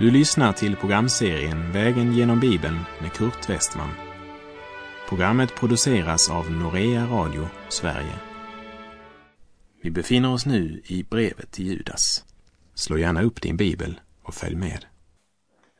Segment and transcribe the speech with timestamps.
[0.00, 3.88] Du lyssnar till programserien Vägen genom Bibeln med Kurt Westman.
[5.08, 8.14] Programmet produceras av Norea Radio Sverige.
[9.82, 12.24] Vi befinner oss nu i brevet till Judas.
[12.74, 14.84] Slå gärna upp din bibel och följ med.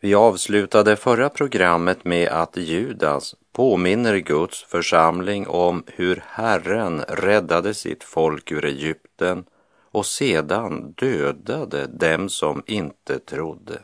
[0.01, 8.05] Vi avslutade förra programmet med att Judas påminner Guds församling om hur Herren räddade sitt
[8.05, 9.45] folk ur Egypten
[9.93, 13.79] och sedan dödade dem som inte trodde.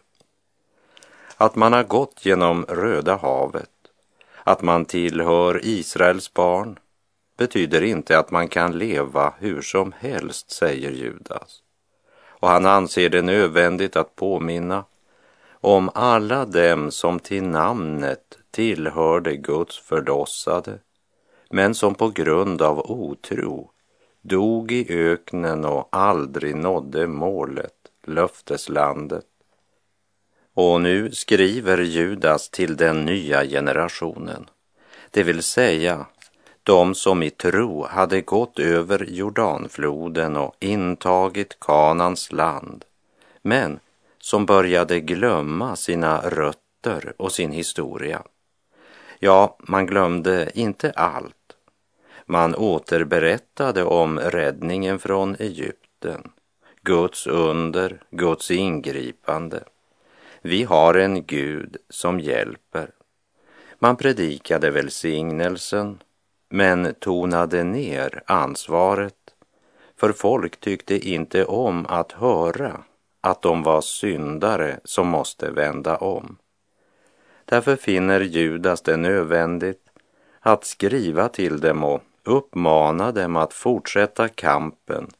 [1.38, 3.70] Att man har gått genom Röda havet,
[4.44, 6.78] att man tillhör Israels barn,
[7.36, 11.62] betyder inte att man kan leva hur som helst, säger Judas.
[12.28, 14.84] Och han anser det nödvändigt att påminna
[15.50, 20.78] om alla dem som till namnet tillhörde Guds förlossade,
[21.50, 23.70] men som på grund av otro
[24.22, 27.74] dog i öknen och aldrig nådde målet,
[28.06, 29.26] löfteslandet.
[30.56, 34.46] Och nu skriver Judas till den nya generationen,
[35.10, 36.06] det vill säga
[36.62, 42.84] de som i tro hade gått över Jordanfloden och intagit Kanans land,
[43.42, 43.78] men
[44.18, 48.22] som började glömma sina rötter och sin historia.
[49.18, 51.56] Ja, man glömde inte allt.
[52.26, 56.30] Man återberättade om räddningen från Egypten,
[56.82, 59.64] Guds under, Guds ingripande.
[60.46, 62.90] Vi har en Gud som hjälper.
[63.78, 66.02] Man predikade välsignelsen,
[66.48, 69.14] men tonade ner ansvaret,
[69.96, 72.80] för folk tyckte inte om att höra
[73.20, 76.36] att de var syndare som måste vända om.
[77.44, 79.82] Därför finner Judas det nödvändigt
[80.40, 85.10] att skriva till dem och uppmana dem att fortsätta kampen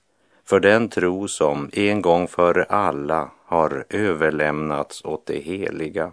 [0.44, 6.12] för den tro som en gång för alla har överlämnats åt det heliga.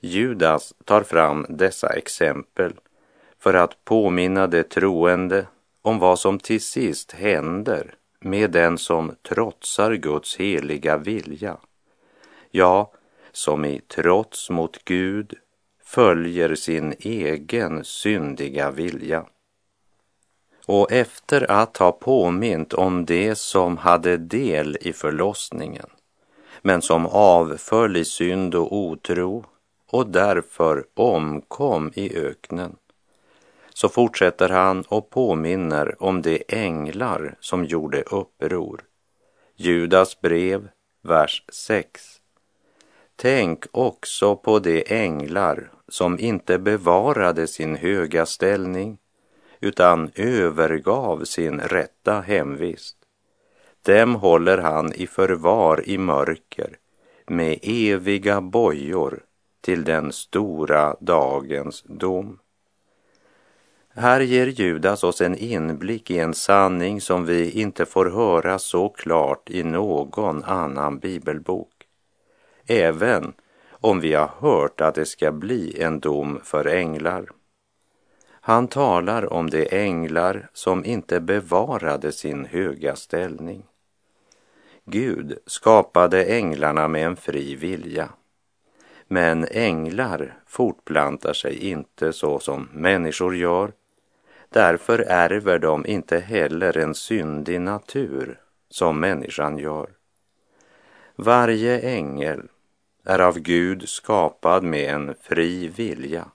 [0.00, 2.72] Judas tar fram dessa exempel
[3.38, 5.46] för att påminna de troende
[5.82, 11.56] om vad som till sist händer med den som trotsar Guds heliga vilja.
[12.50, 12.92] Ja,
[13.32, 15.34] som i trots mot Gud
[15.84, 19.26] följer sin egen syndiga vilja.
[20.66, 25.86] Och efter att ha påmint om det som hade del i förlossningen,
[26.62, 29.44] men som avföll i synd och otro
[29.90, 32.76] och därför omkom i öknen,
[33.74, 38.84] så fortsätter han och påminner om de änglar som gjorde uppror.
[39.56, 40.68] Judas brev,
[41.02, 42.20] vers 6.
[43.16, 48.98] Tänk också på de änglar som inte bevarade sin höga ställning
[49.60, 52.96] utan övergav sin rätta hemvist.
[53.82, 56.76] Dem håller han i förvar i mörker
[57.26, 59.20] med eviga bojor
[59.60, 62.38] till den stora dagens dom.
[63.94, 68.88] Här ger Judas oss en inblick i en sanning som vi inte får höra så
[68.88, 71.72] klart i någon annan bibelbok.
[72.66, 73.32] Även
[73.70, 77.28] om vi har hört att det ska bli en dom för änglar.
[78.48, 83.62] Han talar om de änglar som inte bevarade sin höga ställning.
[84.84, 88.08] Gud skapade änglarna med en fri vilja.
[89.08, 93.72] Men änglar fortplantar sig inte så som människor gör.
[94.48, 99.90] Därför ärver de inte heller en syndig natur som människan gör.
[101.16, 102.48] Varje ängel
[103.04, 106.28] är av Gud skapad med en fri vilja.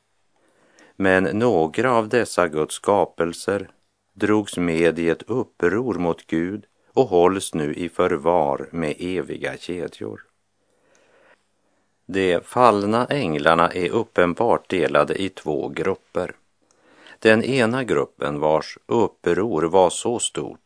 [0.96, 3.70] Men några av dessa Guds skapelser
[4.14, 10.26] drogs med i ett uppror mot Gud och hålls nu i förvar med eviga kedjor.
[12.06, 16.36] De fallna änglarna är uppenbart delade i två grupper.
[17.19, 20.60] Den ena gruppen vars uppror var så stort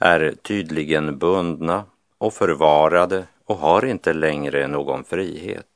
[0.00, 1.84] är tydligen bundna
[2.18, 5.66] och förvarade och har inte längre någon frihet.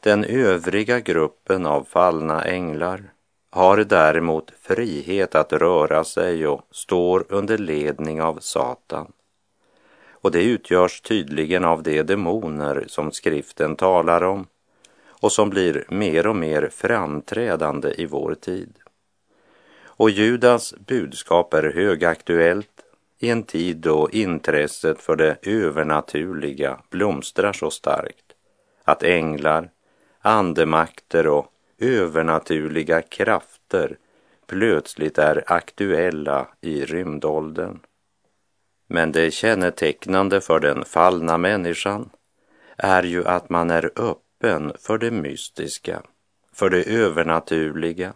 [0.00, 3.02] Den övriga gruppen av fallna änglar
[3.50, 9.12] har däremot frihet att röra sig och står under ledning av Satan.
[10.10, 14.46] Och det utgörs tydligen av de demoner som skriften talar om
[15.06, 18.72] och som blir mer och mer framträdande i vår tid.
[19.84, 22.82] Och Judas budskap är högaktuellt
[23.18, 28.24] i en tid då intresset för det övernaturliga blomstrar så starkt
[28.84, 29.70] att änglar,
[30.20, 33.96] andemakter och övernaturliga krafter
[34.46, 37.80] plötsligt är aktuella i rymdåldern.
[38.88, 42.10] Men det kännetecknande för den fallna människan
[42.76, 46.02] är ju att man är öppen för det mystiska,
[46.52, 48.12] för det övernaturliga,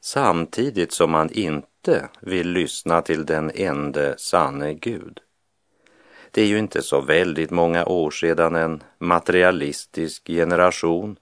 [0.00, 5.20] samtidigt som man inte vill lyssna till den ende sanne Gud.
[6.30, 11.16] Det är ju inte så väldigt många år sedan en materialistisk generation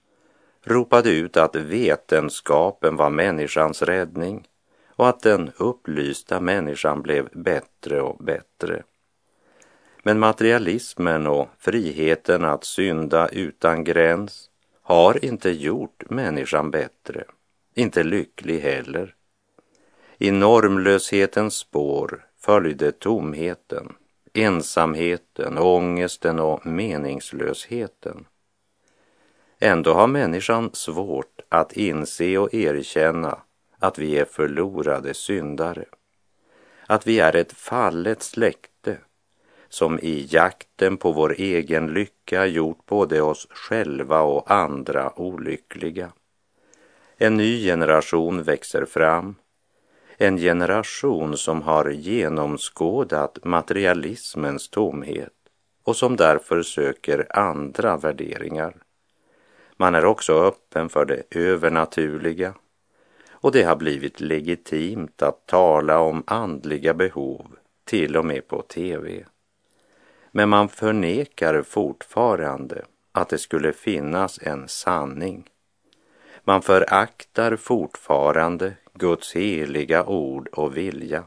[0.65, 4.47] ropade ut att vetenskapen var människans räddning
[4.95, 8.83] och att den upplysta människan blev bättre och bättre.
[10.03, 14.49] Men materialismen och friheten att synda utan gräns
[14.81, 17.23] har inte gjort människan bättre,
[17.75, 19.15] inte lycklig heller.
[20.17, 23.93] I normlöshetens spår följde tomheten,
[24.33, 28.25] ensamheten, ångesten och meningslösheten.
[29.59, 33.39] Ändå har människan svårt att inse och erkänna
[33.79, 35.85] att vi är förlorade syndare.
[36.87, 38.97] Att vi är ett fallet släkte
[39.69, 46.11] som i jakten på vår egen lycka gjort både oss själva och andra olyckliga.
[47.17, 49.35] En ny generation växer fram.
[50.17, 55.33] En generation som har genomskådat materialismens tomhet
[55.83, 58.75] och som därför söker andra värderingar.
[59.81, 62.53] Man är också öppen för det övernaturliga
[63.31, 69.25] och det har blivit legitimt att tala om andliga behov till och med på tv.
[70.31, 75.49] Men man förnekar fortfarande att det skulle finnas en sanning.
[76.43, 81.23] Man föraktar fortfarande Guds heliga ord och vilja.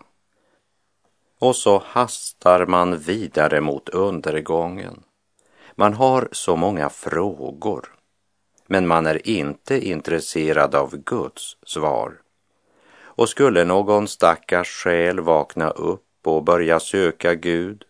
[1.39, 5.03] Och så hastar man vidare mot undergången.
[5.75, 8.02] Man har så många frågor
[8.73, 12.13] men man är inte intresserad av Guds svar.
[12.95, 17.85] Och skulle någon stackars själ vakna upp och börja söka Gud